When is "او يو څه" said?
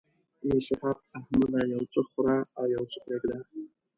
2.59-2.97